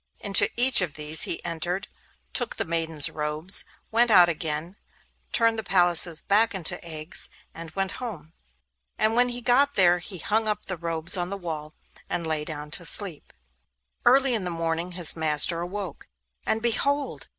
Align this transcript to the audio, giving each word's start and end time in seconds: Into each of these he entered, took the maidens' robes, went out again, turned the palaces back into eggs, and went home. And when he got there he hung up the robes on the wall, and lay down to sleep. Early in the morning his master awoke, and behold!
Into 0.19 0.49
each 0.57 0.81
of 0.81 0.95
these 0.95 1.21
he 1.29 1.45
entered, 1.45 1.87
took 2.33 2.55
the 2.55 2.65
maidens' 2.65 3.07
robes, 3.07 3.65
went 3.91 4.09
out 4.09 4.29
again, 4.29 4.75
turned 5.31 5.59
the 5.59 5.63
palaces 5.63 6.23
back 6.23 6.55
into 6.55 6.83
eggs, 6.83 7.29
and 7.53 7.69
went 7.75 7.91
home. 8.01 8.33
And 8.97 9.13
when 9.13 9.29
he 9.29 9.41
got 9.41 9.75
there 9.75 9.99
he 9.99 10.17
hung 10.17 10.47
up 10.47 10.65
the 10.65 10.75
robes 10.75 11.17
on 11.17 11.29
the 11.29 11.37
wall, 11.37 11.75
and 12.09 12.25
lay 12.25 12.43
down 12.43 12.71
to 12.71 12.83
sleep. 12.87 13.31
Early 14.03 14.33
in 14.33 14.43
the 14.43 14.49
morning 14.49 14.93
his 14.93 15.15
master 15.15 15.61
awoke, 15.61 16.07
and 16.47 16.63
behold! 16.63 17.27